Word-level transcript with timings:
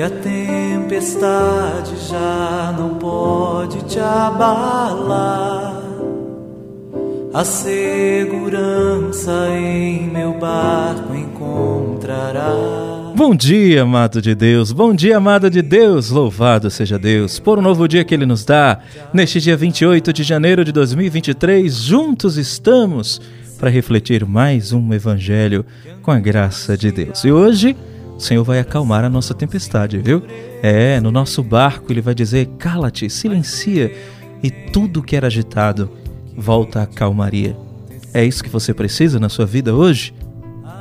que 0.00 0.04
a 0.04 0.08
tempestade 0.08 1.94
já 2.08 2.74
não 2.78 2.94
pode 2.94 3.82
te 3.84 3.98
abalar. 3.98 5.78
A 7.34 7.44
segurança 7.44 9.30
em 9.50 10.08
meu 10.08 10.32
barco 10.38 11.14
encontrará. 11.14 12.50
Bom 13.14 13.34
dia, 13.34 13.82
amado 13.82 14.22
de 14.22 14.34
Deus. 14.34 14.72
Bom 14.72 14.94
dia, 14.94 15.18
amada 15.18 15.50
de 15.50 15.60
Deus. 15.60 16.08
Louvado 16.08 16.70
seja 16.70 16.98
Deus 16.98 17.38
por 17.38 17.58
um 17.58 17.62
novo 17.62 17.86
dia 17.86 18.02
que 18.02 18.14
Ele 18.14 18.24
nos 18.24 18.42
dá. 18.42 18.78
Neste 19.12 19.38
dia 19.38 19.54
28 19.54 20.14
de 20.14 20.22
janeiro 20.22 20.64
de 20.64 20.72
2023, 20.72 21.74
juntos 21.74 22.38
estamos 22.38 23.20
para 23.58 23.68
refletir 23.68 24.24
mais 24.24 24.72
um 24.72 24.94
Evangelho 24.94 25.62
com 26.00 26.10
a 26.10 26.18
graça 26.18 26.74
de 26.74 26.90
Deus. 26.90 27.22
E 27.22 27.30
hoje, 27.30 27.76
o 28.20 28.22
Senhor 28.22 28.44
vai 28.44 28.58
acalmar 28.58 29.02
a 29.02 29.08
nossa 29.08 29.32
tempestade, 29.32 29.96
viu? 29.96 30.22
É, 30.62 31.00
no 31.00 31.10
nosso 31.10 31.42
barco 31.42 31.90
Ele 31.90 32.02
vai 32.02 32.14
dizer: 32.14 32.50
cala-te, 32.58 33.08
silencia, 33.08 33.90
e 34.42 34.50
tudo 34.50 35.02
que 35.02 35.16
era 35.16 35.26
agitado 35.26 35.90
volta 36.36 36.82
à 36.82 36.86
calmaria. 36.86 37.56
É 38.12 38.22
isso 38.22 38.44
que 38.44 38.50
você 38.50 38.74
precisa 38.74 39.18
na 39.18 39.30
sua 39.30 39.46
vida 39.46 39.74
hoje? 39.74 40.12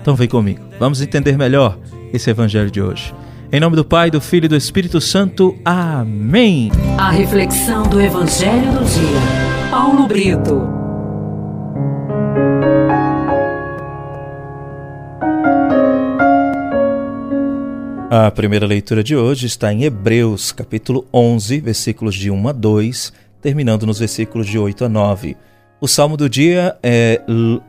Então 0.00 0.14
vem 0.14 0.28
comigo, 0.28 0.60
vamos 0.78 1.00
entender 1.02 1.36
melhor 1.36 1.76
esse 2.12 2.30
evangelho 2.30 2.70
de 2.70 2.80
hoje. 2.80 3.12
Em 3.50 3.58
nome 3.58 3.74
do 3.74 3.84
Pai, 3.84 4.10
do 4.10 4.20
Filho 4.20 4.44
e 4.44 4.48
do 4.48 4.56
Espírito 4.56 5.00
Santo. 5.00 5.56
Amém. 5.64 6.70
A 6.96 7.10
reflexão 7.10 7.82
do 7.84 8.00
evangelho 8.00 8.72
do 8.72 8.84
dia. 8.84 9.70
Paulo 9.70 10.06
Brito. 10.06 10.73
A 18.16 18.30
primeira 18.30 18.64
leitura 18.64 19.02
de 19.02 19.16
hoje 19.16 19.46
está 19.46 19.72
em 19.72 19.82
Hebreus, 19.82 20.52
capítulo 20.52 21.04
11, 21.12 21.58
versículos 21.58 22.14
de 22.14 22.30
1 22.30 22.48
a 22.48 22.52
2, 22.52 23.12
terminando 23.42 23.84
nos 23.86 23.98
versículos 23.98 24.46
de 24.46 24.56
8 24.56 24.84
a 24.84 24.88
9. 24.88 25.36
O 25.80 25.88
salmo 25.88 26.16
do 26.16 26.28
dia 26.28 26.78
é 26.80 27.20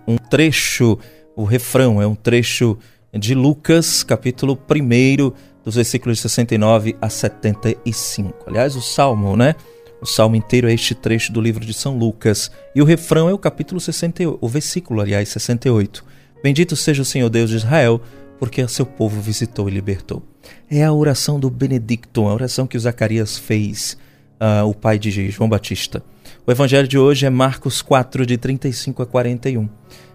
um 0.07 0.17
trecho, 0.17 0.99
o 1.35 1.45
refrão 1.45 1.99
é 1.99 2.05
um 2.05 2.13
trecho 2.13 2.77
de 3.11 3.33
Lucas, 3.33 4.03
capítulo 4.03 4.55
1, 4.55 5.33
dos 5.63 5.73
versículos 5.73 6.19
69 6.19 6.95
a 7.01 7.09
75. 7.09 8.31
Aliás, 8.45 8.75
o 8.75 8.81
salmo, 8.83 9.35
né? 9.35 9.55
O 9.99 10.05
salmo 10.05 10.35
inteiro 10.35 10.69
é 10.69 10.73
este 10.73 10.93
trecho 10.93 11.33
do 11.33 11.41
livro 11.41 11.65
de 11.65 11.73
São 11.73 11.97
Lucas. 11.97 12.51
E 12.75 12.83
o 12.83 12.85
refrão 12.85 13.27
é 13.27 13.33
o 13.33 13.39
capítulo 13.39 13.81
68, 13.81 14.37
o 14.39 14.47
versículo, 14.47 15.01
aliás, 15.01 15.27
68. 15.27 16.05
Bendito 16.43 16.75
seja 16.75 17.01
o 17.01 17.05
Senhor 17.05 17.31
Deus 17.31 17.49
de 17.49 17.55
Israel, 17.55 17.99
porque 18.39 18.61
a 18.61 18.67
seu 18.67 18.85
povo 18.85 19.21
visitou 19.21 19.69
e 19.69 19.71
libertou. 19.71 20.23
É 20.69 20.83
a 20.83 20.93
oração 20.93 21.39
do 21.39 21.49
Benedicto, 21.49 22.27
a 22.27 22.33
oração 22.33 22.67
que 22.67 22.77
o 22.77 22.79
Zacarias 22.79 23.37
fez, 23.37 23.97
uh, 24.39 24.65
o 24.67 24.73
pai 24.73 24.99
de 24.99 25.29
João 25.31 25.49
Batista. 25.49 26.03
O 26.45 26.51
evangelho 26.51 26.87
de 26.87 26.97
hoje 26.97 27.25
é 27.25 27.29
Marcos 27.29 27.81
4, 27.81 28.25
de 28.25 28.37
35 28.37 29.01
a 29.03 29.05
41. 29.05 29.69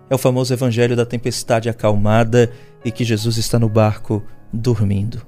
É 0.08 0.14
o 0.14 0.18
famoso 0.18 0.52
evangelho 0.52 0.96
da 0.96 1.06
tempestade 1.06 1.68
acalmada 1.68 2.50
e 2.84 2.90
que 2.90 3.04
Jesus 3.04 3.36
está 3.36 3.58
no 3.58 3.68
barco 3.68 4.22
dormindo. 4.52 5.24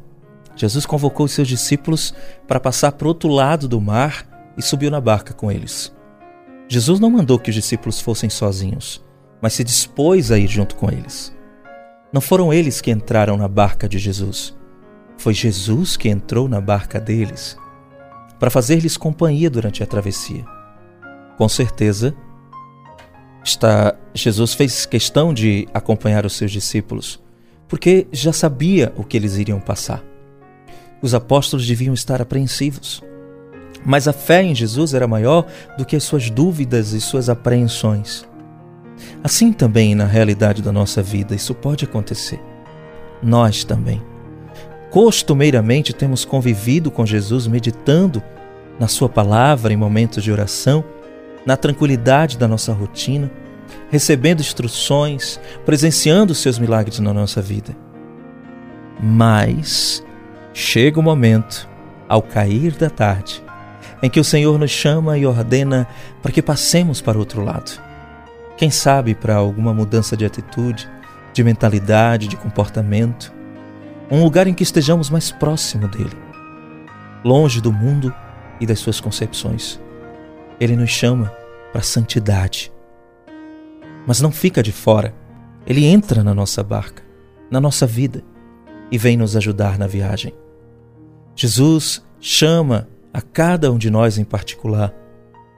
Jesus 0.56 0.84
convocou 0.84 1.26
os 1.26 1.32
seus 1.32 1.48
discípulos 1.48 2.14
para 2.46 2.60
passar 2.60 2.92
para 2.92 3.06
o 3.06 3.08
outro 3.08 3.28
lado 3.28 3.66
do 3.68 3.80
mar 3.80 4.52
e 4.56 4.62
subiu 4.62 4.90
na 4.90 5.00
barca 5.00 5.32
com 5.32 5.50
eles. 5.50 5.92
Jesus 6.68 7.00
não 7.00 7.10
mandou 7.10 7.38
que 7.38 7.50
os 7.50 7.54
discípulos 7.54 8.00
fossem 8.00 8.28
sozinhos, 8.28 9.02
mas 9.40 9.52
se 9.54 9.64
dispôs 9.64 10.30
a 10.30 10.38
ir 10.38 10.48
junto 10.48 10.76
com 10.76 10.90
eles. 10.90 11.34
Não 12.12 12.20
foram 12.20 12.52
eles 12.52 12.80
que 12.80 12.90
entraram 12.90 13.36
na 13.36 13.48
barca 13.48 13.88
de 13.88 13.98
Jesus. 13.98 14.54
Foi 15.16 15.32
Jesus 15.32 15.96
que 15.96 16.08
entrou 16.08 16.48
na 16.48 16.60
barca 16.60 17.00
deles 17.00 17.56
para 18.38 18.50
fazer-lhes 18.50 18.96
companhia 18.96 19.48
durante 19.48 19.82
a 19.82 19.86
travessia. 19.86 20.44
Com 21.38 21.48
certeza, 21.48 22.14
Está, 23.44 23.96
Jesus 24.14 24.54
fez 24.54 24.86
questão 24.86 25.34
de 25.34 25.66
acompanhar 25.74 26.24
os 26.24 26.34
seus 26.34 26.52
discípulos, 26.52 27.20
porque 27.66 28.06
já 28.12 28.32
sabia 28.32 28.92
o 28.96 29.02
que 29.02 29.16
eles 29.16 29.36
iriam 29.36 29.58
passar. 29.58 30.02
Os 31.00 31.12
apóstolos 31.12 31.66
deviam 31.66 31.92
estar 31.92 32.22
apreensivos, 32.22 33.02
mas 33.84 34.06
a 34.06 34.12
fé 34.12 34.44
em 34.44 34.54
Jesus 34.54 34.94
era 34.94 35.08
maior 35.08 35.44
do 35.76 35.84
que 35.84 35.96
as 35.96 36.04
suas 36.04 36.30
dúvidas 36.30 36.92
e 36.92 37.00
suas 37.00 37.28
apreensões. 37.28 38.24
Assim 39.22 39.52
também 39.52 39.94
na 39.94 40.06
realidade 40.06 40.62
da 40.62 40.72
nossa 40.72 41.02
vida, 41.02 41.34
isso 41.34 41.54
pode 41.54 41.84
acontecer. 41.84 42.40
Nós 43.22 43.64
também. 43.64 44.02
Costumeiramente 44.90 45.92
temos 45.92 46.24
convivido 46.24 46.90
com 46.90 47.06
Jesus 47.06 47.46
meditando 47.46 48.22
na 48.78 48.88
Sua 48.88 49.08
palavra 49.08 49.72
em 49.72 49.76
momentos 49.76 50.22
de 50.22 50.32
oração 50.32 50.84
na 51.44 51.56
tranquilidade 51.56 52.38
da 52.38 52.46
nossa 52.46 52.72
rotina, 52.72 53.30
recebendo 53.90 54.40
instruções, 54.40 55.40
presenciando 55.64 56.34
seus 56.34 56.58
milagres 56.58 56.98
na 56.98 57.12
nossa 57.12 57.42
vida. 57.42 57.76
Mas 59.00 60.04
chega 60.52 61.00
o 61.00 61.02
momento, 61.02 61.68
ao 62.08 62.22
cair 62.22 62.72
da 62.72 62.90
tarde, 62.90 63.42
em 64.02 64.10
que 64.10 64.20
o 64.20 64.24
Senhor 64.24 64.58
nos 64.58 64.70
chama 64.70 65.18
e 65.18 65.26
ordena 65.26 65.86
para 66.22 66.32
que 66.32 66.42
passemos 66.42 67.00
para 67.00 67.18
outro 67.18 67.42
lado. 67.42 67.80
Quem 68.56 68.70
sabe 68.70 69.14
para 69.14 69.34
alguma 69.34 69.72
mudança 69.72 70.16
de 70.16 70.24
atitude, 70.24 70.88
de 71.32 71.42
mentalidade, 71.42 72.28
de 72.28 72.36
comportamento, 72.36 73.32
um 74.10 74.22
lugar 74.22 74.46
em 74.46 74.54
que 74.54 74.62
estejamos 74.62 75.08
mais 75.08 75.30
próximo 75.30 75.88
dele, 75.88 76.16
longe 77.24 77.60
do 77.60 77.72
mundo 77.72 78.14
e 78.60 78.66
das 78.66 78.78
suas 78.78 79.00
concepções. 79.00 79.80
Ele 80.60 80.76
nos 80.76 80.90
chama 80.90 81.32
para 81.72 81.80
a 81.80 81.84
santidade. 81.84 82.70
Mas 84.06 84.20
não 84.20 84.30
fica 84.30 84.62
de 84.62 84.70
fora. 84.70 85.14
Ele 85.66 85.84
entra 85.86 86.22
na 86.22 86.34
nossa 86.34 86.62
barca, 86.62 87.02
na 87.50 87.60
nossa 87.60 87.86
vida 87.86 88.22
e 88.90 88.98
vem 88.98 89.16
nos 89.16 89.34
ajudar 89.36 89.78
na 89.78 89.86
viagem. 89.86 90.34
Jesus 91.34 92.04
chama 92.20 92.88
a 93.12 93.22
cada 93.22 93.72
um 93.72 93.78
de 93.78 93.90
nós 93.90 94.18
em 94.18 94.24
particular 94.24 94.92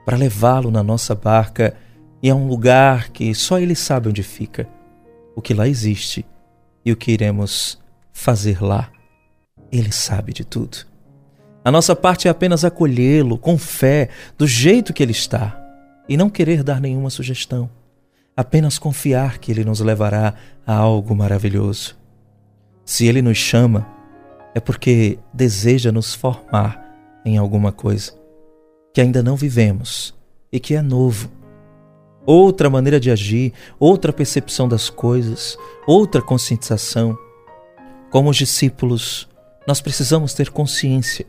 para 0.04 0.16
levá-lo 0.16 0.71
na 0.71 0.83
nossa 0.83 1.15
barca 1.15 1.75
e 2.24 2.30
a 2.30 2.34
um 2.34 2.48
lugar 2.48 3.10
que 3.10 3.34
só 3.34 3.58
ele 3.58 3.74
sabe 3.74 4.08
onde 4.08 4.22
fica, 4.22 4.66
o 5.36 5.42
que 5.42 5.52
lá 5.52 5.68
existe 5.68 6.24
e 6.82 6.90
o 6.90 6.96
que 6.96 7.12
iremos 7.12 7.78
fazer 8.14 8.62
lá. 8.62 8.90
Ele 9.70 9.92
sabe 9.92 10.32
de 10.32 10.42
tudo. 10.42 10.86
A 11.62 11.70
nossa 11.70 11.94
parte 11.94 12.26
é 12.26 12.30
apenas 12.30 12.64
acolhê-lo 12.64 13.36
com 13.36 13.58
fé, 13.58 14.08
do 14.38 14.46
jeito 14.46 14.94
que 14.94 15.02
ele 15.02 15.12
está, 15.12 15.54
e 16.08 16.16
não 16.16 16.30
querer 16.30 16.62
dar 16.62 16.80
nenhuma 16.80 17.10
sugestão, 17.10 17.68
apenas 18.34 18.78
confiar 18.78 19.36
que 19.36 19.52
ele 19.52 19.62
nos 19.62 19.80
levará 19.80 20.32
a 20.66 20.74
algo 20.74 21.14
maravilhoso. 21.14 21.94
Se 22.86 23.06
ele 23.06 23.20
nos 23.20 23.36
chama, 23.36 23.86
é 24.54 24.60
porque 24.60 25.18
deseja 25.30 25.92
nos 25.92 26.14
formar 26.14 26.91
em 27.22 27.36
alguma 27.36 27.70
coisa 27.70 28.12
que 28.94 29.02
ainda 29.02 29.22
não 29.22 29.36
vivemos 29.36 30.14
e 30.50 30.58
que 30.58 30.74
é 30.74 30.80
novo. 30.80 31.44
Outra 32.26 32.70
maneira 32.70 32.98
de 32.98 33.10
agir, 33.10 33.52
outra 33.78 34.12
percepção 34.12 34.66
das 34.66 34.88
coisas, 34.88 35.58
outra 35.86 36.22
conscientização. 36.22 37.18
Como 38.10 38.30
os 38.30 38.36
discípulos, 38.36 39.28
nós 39.66 39.80
precisamos 39.80 40.32
ter 40.32 40.50
consciência 40.50 41.26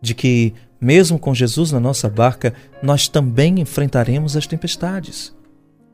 de 0.00 0.14
que, 0.14 0.54
mesmo 0.80 1.18
com 1.18 1.34
Jesus 1.34 1.72
na 1.72 1.80
nossa 1.80 2.08
barca, 2.08 2.54
nós 2.82 3.08
também 3.08 3.60
enfrentaremos 3.60 4.36
as 4.36 4.46
tempestades 4.46 5.34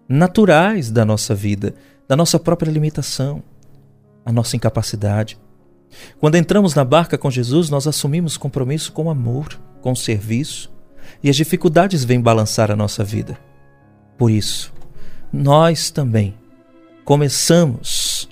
naturais 0.08 0.90
da 0.90 1.04
nossa 1.04 1.34
vida, 1.34 1.74
da 2.06 2.16
nossa 2.16 2.38
própria 2.38 2.70
limitação, 2.70 3.42
a 4.24 4.30
nossa 4.30 4.56
incapacidade. 4.56 5.38
Quando 6.20 6.36
entramos 6.36 6.74
na 6.74 6.84
barca 6.84 7.18
com 7.18 7.30
Jesus, 7.30 7.70
nós 7.70 7.86
assumimos 7.86 8.36
compromisso 8.36 8.92
com 8.92 9.10
amor, 9.10 9.58
com 9.80 9.94
serviço, 9.94 10.72
e 11.22 11.30
as 11.30 11.36
dificuldades 11.36 12.04
vêm 12.04 12.20
balançar 12.20 12.70
a 12.70 12.76
nossa 12.76 13.02
vida. 13.02 13.38
Por 14.16 14.30
isso, 14.30 14.72
nós 15.32 15.90
também 15.90 16.34
começamos 17.04 18.28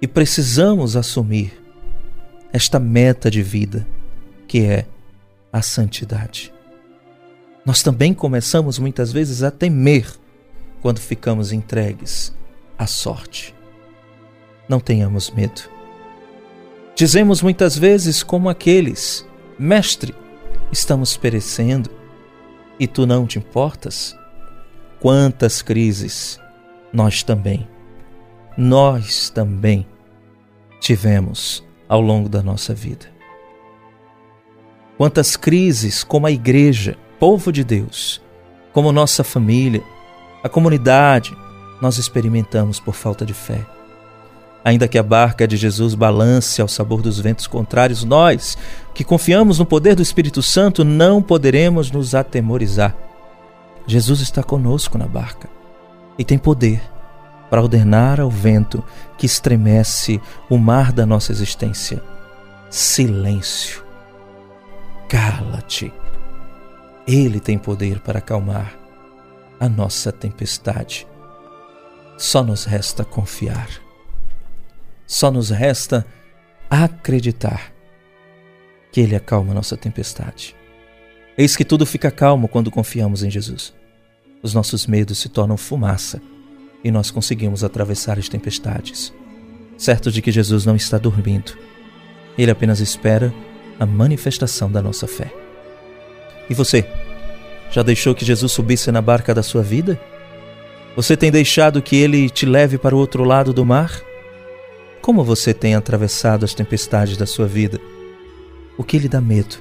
e 0.00 0.06
precisamos 0.06 0.96
assumir 0.96 1.52
esta 2.52 2.78
meta 2.78 3.30
de 3.30 3.42
vida 3.42 3.86
que 4.46 4.60
é 4.64 4.86
a 5.52 5.62
santidade. 5.62 6.52
Nós 7.64 7.82
também 7.82 8.12
começamos 8.12 8.78
muitas 8.78 9.10
vezes 9.10 9.42
a 9.42 9.50
temer 9.50 10.06
quando 10.82 10.98
ficamos 10.98 11.50
entregues 11.50 12.36
à 12.78 12.86
sorte. 12.86 13.54
Não 14.68 14.78
tenhamos 14.78 15.30
medo. 15.30 15.62
Dizemos 16.94 17.40
muitas 17.40 17.76
vezes, 17.76 18.22
como 18.22 18.48
aqueles: 18.48 19.26
Mestre, 19.58 20.14
estamos 20.70 21.16
perecendo 21.16 21.90
e 22.78 22.86
tu 22.86 23.06
não 23.06 23.26
te 23.26 23.38
importas? 23.38 24.14
Quantas 25.04 25.60
crises 25.60 26.40
nós 26.90 27.22
também, 27.22 27.68
nós 28.56 29.28
também 29.28 29.86
tivemos 30.80 31.62
ao 31.86 32.00
longo 32.00 32.26
da 32.26 32.42
nossa 32.42 32.72
vida. 32.72 33.04
Quantas 34.96 35.36
crises, 35.36 36.02
como 36.02 36.26
a 36.26 36.30
igreja, 36.30 36.96
povo 37.20 37.52
de 37.52 37.62
Deus, 37.62 38.22
como 38.72 38.90
nossa 38.92 39.22
família, 39.22 39.82
a 40.42 40.48
comunidade, 40.48 41.36
nós 41.82 41.98
experimentamos 41.98 42.80
por 42.80 42.94
falta 42.94 43.26
de 43.26 43.34
fé. 43.34 43.60
Ainda 44.64 44.88
que 44.88 44.96
a 44.96 45.02
barca 45.02 45.46
de 45.46 45.58
Jesus 45.58 45.94
balance 45.94 46.62
ao 46.62 46.68
sabor 46.68 47.02
dos 47.02 47.20
ventos 47.20 47.46
contrários, 47.46 48.04
nós, 48.04 48.56
que 48.94 49.04
confiamos 49.04 49.58
no 49.58 49.66
poder 49.66 49.96
do 49.96 50.02
Espírito 50.02 50.40
Santo, 50.40 50.82
não 50.82 51.20
poderemos 51.20 51.90
nos 51.90 52.14
atemorizar. 52.14 53.03
Jesus 53.86 54.20
está 54.20 54.42
conosco 54.42 54.98
na 54.98 55.06
barca 55.06 55.48
e 56.18 56.24
tem 56.24 56.38
poder 56.38 56.82
para 57.50 57.62
ordenar 57.62 58.20
ao 58.20 58.30
vento 58.30 58.82
que 59.18 59.26
estremece 59.26 60.20
o 60.48 60.58
mar 60.58 60.92
da 60.92 61.04
nossa 61.04 61.32
existência: 61.32 62.02
silêncio 62.70 63.84
Cala-te. 65.08 65.92
Ele 67.06 67.38
tem 67.38 67.58
poder 67.58 68.00
para 68.00 68.18
acalmar 68.18 68.76
a 69.60 69.68
nossa 69.68 70.10
tempestade. 70.10 71.06
Só 72.16 72.42
nos 72.42 72.64
resta 72.64 73.04
confiar. 73.04 73.68
Só 75.06 75.30
nos 75.30 75.50
resta 75.50 76.06
acreditar 76.68 77.72
que 78.90 79.00
Ele 79.00 79.14
acalma 79.14 79.52
a 79.52 79.54
nossa 79.54 79.76
tempestade. 79.76 80.56
Eis 81.36 81.56
que 81.56 81.64
tudo 81.64 81.84
fica 81.84 82.10
calmo 82.10 82.46
quando 82.46 82.70
confiamos 82.70 83.22
em 83.24 83.30
Jesus. 83.30 83.74
Os 84.42 84.54
nossos 84.54 84.86
medos 84.86 85.18
se 85.18 85.28
tornam 85.28 85.56
fumaça 85.56 86.20
e 86.84 86.90
nós 86.90 87.10
conseguimos 87.10 87.64
atravessar 87.64 88.18
as 88.18 88.28
tempestades, 88.28 89.12
certos 89.76 90.14
de 90.14 90.22
que 90.22 90.30
Jesus 90.30 90.64
não 90.64 90.76
está 90.76 90.96
dormindo. 90.98 91.56
Ele 92.38 92.50
apenas 92.50 92.78
espera 92.78 93.34
a 93.80 93.86
manifestação 93.86 94.70
da 94.70 94.80
nossa 94.80 95.08
fé. 95.08 95.32
E 96.48 96.54
você? 96.54 96.86
Já 97.70 97.82
deixou 97.82 98.14
que 98.14 98.24
Jesus 98.24 98.52
subisse 98.52 98.92
na 98.92 99.00
barca 99.00 99.34
da 99.34 99.42
sua 99.42 99.62
vida? 99.62 99.98
Você 100.94 101.16
tem 101.16 101.32
deixado 101.32 101.82
que 101.82 101.96
ele 101.96 102.30
te 102.30 102.46
leve 102.46 102.78
para 102.78 102.94
o 102.94 102.98
outro 102.98 103.24
lado 103.24 103.52
do 103.52 103.64
mar? 103.64 104.00
Como 105.00 105.24
você 105.24 105.52
tem 105.52 105.74
atravessado 105.74 106.44
as 106.44 106.54
tempestades 106.54 107.16
da 107.16 107.26
sua 107.26 107.46
vida? 107.46 107.80
O 108.78 108.84
que 108.84 108.98
lhe 108.98 109.08
dá 109.08 109.20
medo? 109.20 109.56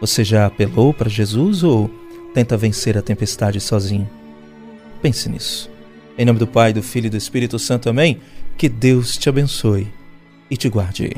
Você 0.00 0.22
já 0.22 0.46
apelou 0.46 0.94
para 0.94 1.08
Jesus 1.08 1.62
ou 1.62 1.90
tenta 2.32 2.56
vencer 2.56 2.96
a 2.96 3.02
tempestade 3.02 3.60
sozinho? 3.60 4.08
Pense 5.02 5.28
nisso. 5.28 5.70
Em 6.16 6.24
nome 6.24 6.38
do 6.38 6.46
Pai, 6.46 6.72
do 6.72 6.82
Filho 6.82 7.06
e 7.06 7.10
do 7.10 7.16
Espírito 7.16 7.58
Santo, 7.58 7.88
amém? 7.88 8.20
Que 8.56 8.68
Deus 8.68 9.16
te 9.16 9.28
abençoe 9.28 9.88
e 10.50 10.56
te 10.56 10.68
guarde. 10.68 11.12